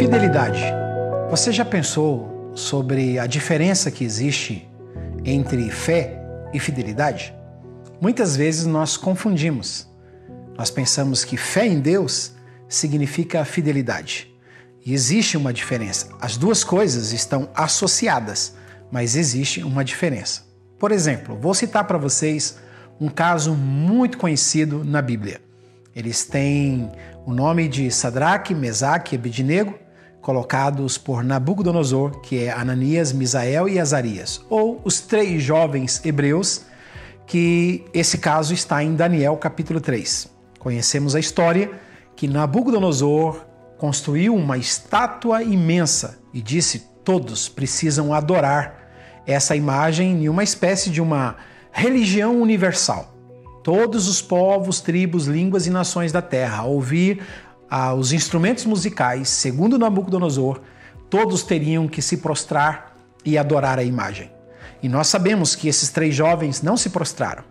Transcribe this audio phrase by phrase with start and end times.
[0.00, 0.62] Fidelidade.
[1.28, 4.66] Você já pensou sobre a diferença que existe
[5.26, 6.18] entre fé
[6.54, 7.34] e fidelidade?
[8.00, 9.86] Muitas vezes nós confundimos.
[10.56, 12.32] Nós pensamos que fé em Deus
[12.66, 14.34] significa fidelidade.
[14.86, 16.08] E existe uma diferença.
[16.18, 18.54] As duas coisas estão associadas,
[18.90, 20.46] mas existe uma diferença.
[20.78, 22.58] Por exemplo, vou citar para vocês
[22.98, 25.42] um caso muito conhecido na Bíblia.
[25.94, 26.90] Eles têm
[27.26, 29.78] o nome de Sadraque, Mesaque e Abednego,
[30.20, 36.62] colocados por Nabucodonosor, que é Ananias, Misael e Azarias, ou os três jovens hebreus,
[37.26, 40.28] que esse caso está em Daniel capítulo 3.
[40.58, 41.70] Conhecemos a história
[42.14, 43.46] que Nabucodonosor
[43.78, 48.90] construiu uma estátua imensa e disse: todos precisam adorar
[49.26, 51.36] essa imagem em uma espécie de uma
[51.72, 53.14] religião universal.
[53.62, 57.22] Todos os povos, tribos, línguas e nações da terra, ouvir
[57.70, 60.60] ah, os instrumentos musicais, segundo Nabucodonosor,
[61.08, 64.30] todos teriam que se prostrar e adorar a imagem.
[64.82, 67.44] E nós sabemos que esses três jovens não se prostraram.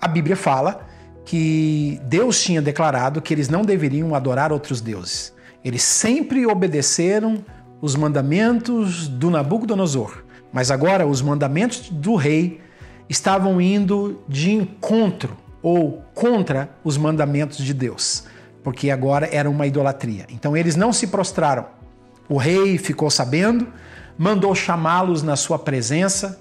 [0.00, 0.86] A Bíblia fala
[1.24, 5.32] que Deus tinha declarado que eles não deveriam adorar outros deuses.
[5.64, 7.44] Eles sempre obedeceram
[7.80, 10.24] os mandamentos do Nabucodonosor.
[10.52, 12.60] Mas agora os mandamentos do rei
[13.08, 18.24] estavam indo de encontro ou contra os mandamentos de Deus,
[18.66, 20.26] porque agora era uma idolatria.
[20.28, 21.66] Então eles não se prostraram.
[22.28, 23.68] O rei ficou sabendo,
[24.18, 26.40] mandou chamá-los na sua presença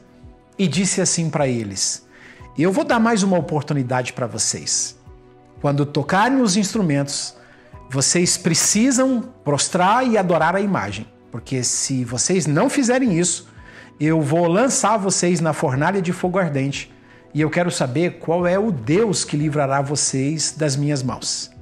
[0.57, 2.03] e disse assim para eles:
[2.57, 4.97] Eu vou dar mais uma oportunidade para vocês.
[5.61, 7.37] Quando tocarem os instrumentos,
[7.91, 13.47] vocês precisam prostrar e adorar a imagem, porque se vocês não fizerem isso,
[13.99, 16.91] eu vou lançar vocês na fornalha de fogo ardente
[17.35, 21.53] e eu quero saber qual é o Deus que livrará vocês das minhas mãos.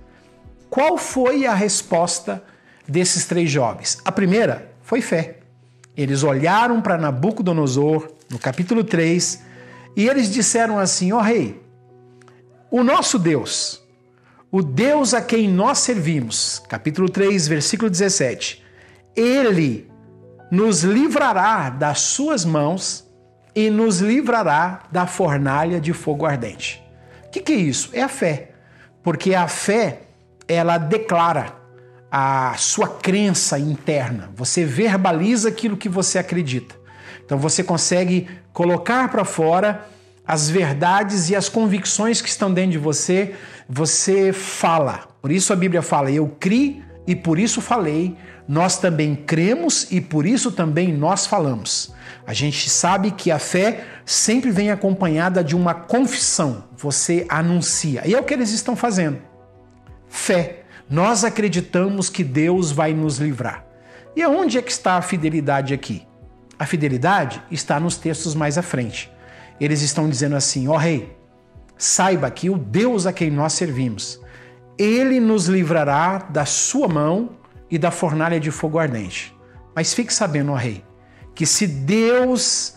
[0.73, 2.43] Qual foi a resposta
[2.87, 3.99] desses três jovens?
[4.03, 5.37] A primeira foi fé.
[5.95, 9.39] Eles olharam para Nabucodonosor, no capítulo 3,
[9.95, 11.61] e eles disseram assim: Ó oh, rei,
[12.71, 13.83] o nosso Deus,
[14.51, 18.65] o Deus a quem nós servimos, capítulo 3, versículo 17,
[19.15, 19.91] ele
[20.49, 23.07] nos livrará das suas mãos
[23.53, 26.83] e nos livrará da fornalha de fogo ardente.
[27.27, 27.91] O que, que é isso?
[27.93, 28.53] É a fé.
[29.03, 30.07] Porque a fé,
[30.53, 31.53] ela declara
[32.11, 34.29] a sua crença interna.
[34.35, 36.75] Você verbaliza aquilo que você acredita.
[37.25, 39.87] Então você consegue colocar para fora
[40.25, 43.33] as verdades e as convicções que estão dentro de você.
[43.67, 45.07] Você fala.
[45.21, 48.15] Por isso a Bíblia fala: Eu criei e por isso falei,
[48.47, 51.93] nós também cremos e por isso também nós falamos.
[52.25, 58.03] A gente sabe que a fé sempre vem acompanhada de uma confissão, você anuncia.
[58.05, 59.19] E é o que eles estão fazendo.
[60.13, 60.63] Fé.
[60.89, 63.65] Nós acreditamos que Deus vai nos livrar.
[64.15, 66.07] E aonde é que está a fidelidade aqui?
[66.59, 69.11] A fidelidade está nos textos mais à frente.
[69.59, 71.17] Eles estão dizendo assim: ó oh, rei,
[71.77, 74.21] saiba que o Deus a quem nós servimos
[74.77, 77.37] ele nos livrará da sua mão
[77.69, 79.35] e da fornalha de fogo ardente.
[79.75, 80.83] Mas fique sabendo, ó rei,
[81.33, 82.75] que se Deus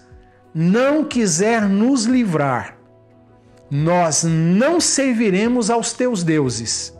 [0.54, 2.76] não quiser nos livrar,
[3.70, 6.95] nós não serviremos aos teus deuses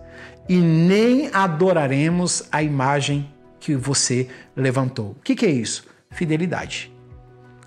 [0.49, 5.11] e nem adoraremos a imagem que você levantou.
[5.11, 5.87] O que, que é isso?
[6.11, 6.93] Fidelidade.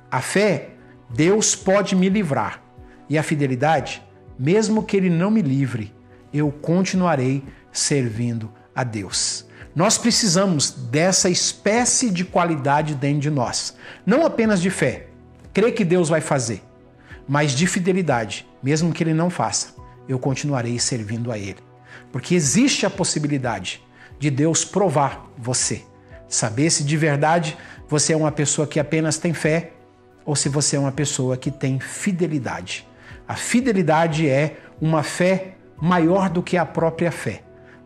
[0.10, 0.70] A fé,
[1.10, 2.64] Deus pode me livrar.
[3.10, 4.02] E a fidelidade,
[4.38, 5.94] mesmo que Ele não me livre,
[6.34, 9.46] eu continuarei servindo a Deus.
[9.76, 13.76] Nós precisamos dessa espécie de qualidade dentro de nós,
[14.06, 15.08] não apenas de fé,
[15.54, 16.64] crer que Deus vai fazer,
[17.28, 19.76] mas de fidelidade, mesmo que Ele não faça,
[20.08, 21.69] eu continuarei servindo a Ele.
[22.12, 23.82] Porque existe a possibilidade
[24.20, 25.84] de Deus provar você,
[26.28, 29.72] saber se de verdade você é uma pessoa que apenas tem fé
[30.26, 32.88] ou se você é uma pessoa que tem fidelidade.
[33.28, 37.44] A fidelidade é uma fé maior do que a própria fé.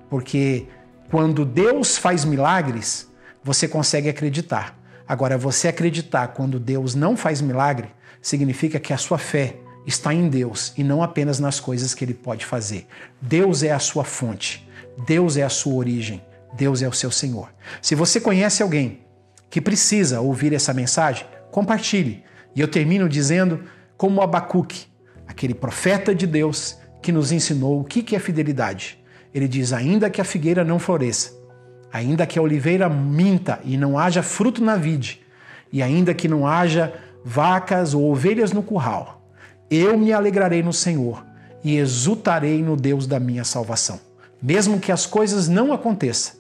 [0.10, 0.68] Porque
[1.10, 3.12] quando Deus faz milagres,
[3.44, 4.78] você consegue acreditar.
[5.08, 7.90] Agora, você acreditar quando Deus não faz milagre,
[8.22, 12.14] significa que a sua fé está em Deus e não apenas nas coisas que Ele
[12.14, 12.88] pode fazer.
[13.22, 14.68] Deus é a sua fonte,
[15.06, 16.22] Deus é a sua origem,
[16.54, 17.50] Deus é o seu Senhor.
[17.82, 19.02] Se você conhece alguém
[19.50, 22.24] que precisa ouvir essa mensagem, compartilhe.
[22.56, 23.64] E eu termino dizendo,
[23.98, 24.86] como Abacuque,
[25.28, 28.98] aquele profeta de Deus que nos ensinou o que é fidelidade.
[29.34, 31.32] Ele diz: ainda que a figueira não floresça,
[31.92, 35.22] ainda que a oliveira minta e não haja fruto na vide,
[35.72, 36.94] e ainda que não haja
[37.24, 39.23] vacas ou ovelhas no curral,
[39.76, 41.26] eu me alegrarei no Senhor
[41.64, 44.00] e exultarei no Deus da minha salvação.
[44.42, 46.36] Mesmo que as coisas não aconteçam,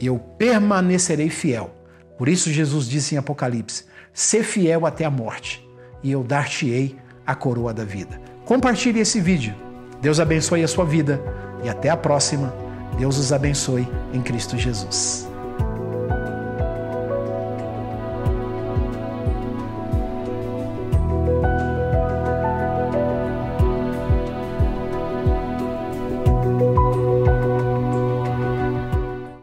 [0.00, 1.72] eu permanecerei fiel.
[2.18, 5.64] Por isso Jesus disse em Apocalipse: Ser fiel até a morte,
[6.02, 6.96] e eu dar-te-ei
[7.26, 8.20] a coroa da vida.
[8.44, 9.54] Compartilhe esse vídeo.
[10.00, 11.20] Deus abençoe a sua vida
[11.62, 12.54] e até a próxima.
[12.98, 15.33] Deus os abençoe em Cristo Jesus.